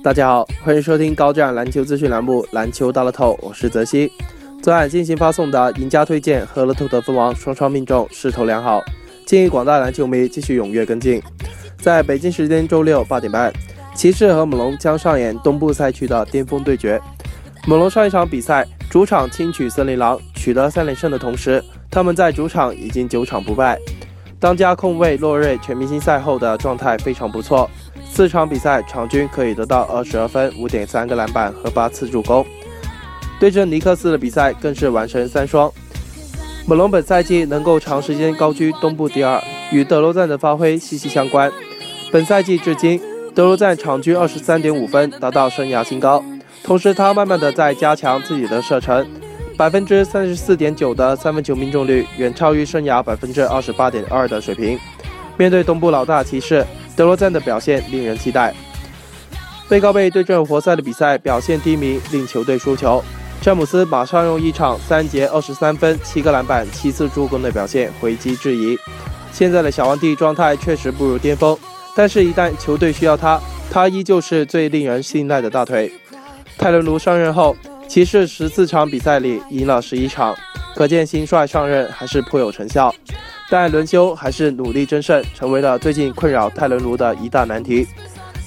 [0.00, 4.10] 大家好，欢迎收听高质量篮球资讯栏目《篮球大乐透》，我是泽西。
[4.62, 8.80] 昨晚进行发送的赢家推荐和乐透得分王双双命中，势头良好，
[9.26, 11.20] 建议广大篮球迷继续踊跃跟进。
[11.80, 13.52] 在北京时间周六八点半，
[13.92, 17.00] 骑士和猛龙将上演东部赛区的巅峰对决。
[17.66, 23.76] 猛龙上一场比赛主场轻取森林狼，取得三连胜的同时，他们在主场已经九场不败。
[24.40, 27.68] 当家控卫洛瑞全明星赛后的状态非常不错。
[28.18, 32.44] 四场比赛，场均可以得到二十二分、五点三个篮板和八次助攻。
[33.38, 35.72] 对阵尼克斯的比赛更是完成三双。
[36.66, 41.48] 猛龙本赛季能够长时间高居东部第二，与德罗赞的发挥息息相关。
[42.10, 43.00] 本赛季至今，
[43.36, 46.20] 德罗赞场均二十三点五分，达到生涯新高。
[46.64, 49.08] 同时，他慢慢的在加强自己的射程，
[49.56, 54.76] 百分之三十四点九的三分球命中率，远超于生涯百分之二十八点二的水平。
[55.36, 56.66] 面对东部老大骑士。
[56.98, 58.52] 德罗赞的表现令人期待。
[59.68, 63.00] 贝高贝对阵活塞的比赛表现低迷，令球队输球。
[63.40, 68.76] 詹姆斯马上用一场三节二十三分、七个篮板、七次助攻的表现回击质疑。
[69.30, 71.56] 现在的小皇帝状态确实不如巅峰，
[71.94, 75.92] 但是，一旦球队需要他，他依旧是最令人信赖的大腿。
[76.56, 77.54] 泰伦卢上任后，
[77.86, 80.34] 骑士十四场比赛里赢了十一场，
[80.74, 82.92] 可见新帅上任还是颇有成效。
[83.50, 87.86] 但轮休还是努力争胜，成为了最近困扰泰伦卢的一大难题。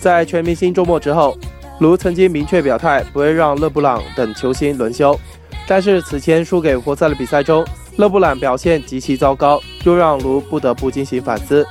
[0.00, 1.36] 在全明星周末之后，
[1.78, 5.18] 卢曾经明确表态不会让勒布朗等球星轮休。
[5.66, 7.64] 但是此前输给活塞的比赛中，
[7.96, 11.66] 勒布朗表现极其糟糕，又让卢不得不进行反思。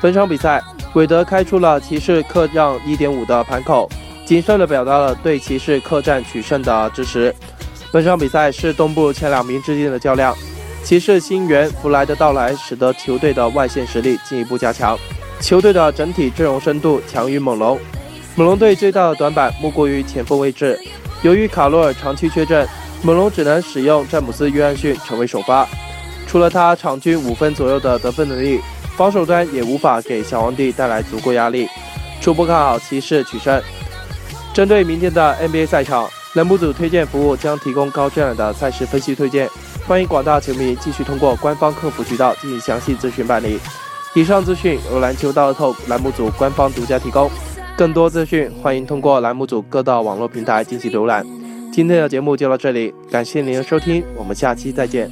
[0.00, 0.62] 本场比赛，
[0.94, 3.90] 韦德开出了骑士客让一点五的盘口，
[4.24, 7.34] 谨慎地表达了对骑士客战取胜的支持。
[7.90, 10.34] 本场比赛是东部前两名之间的较量。
[10.88, 14.98] 骑士新援弗莱的到来，使得球队的外线实力进一步加强，
[15.38, 17.78] 球队的整体阵容深度强于猛龙。
[18.34, 20.80] 猛龙队最大的短板莫过于前锋位置，
[21.20, 22.66] 由于卡罗尔长期缺阵，
[23.02, 25.68] 猛龙只能使用詹姆斯·约翰逊成为首发。
[26.26, 28.58] 除了他场均五分左右的得分能力，
[28.96, 31.68] 防守端也无法给小皇帝带来足够压力。
[32.18, 33.62] 初步看好骑士取胜。
[34.54, 39.46] 针对明天的 NBA 赛场，栏目组推荐服务将提供高质量的赛事分析推荐。
[39.88, 43.58] 欢迎广大球迷继续通过官方客服渠道进行详细咨询办理。
[44.14, 47.30] 以上资讯由篮球大乐透栏目组官方独家提供。
[47.74, 51.24] 更多资讯欢迎通过栏目组各大网络平台进行浏览。
[51.72, 55.10] 今天的节目就到这里，感谢您的收听，我们下期再见。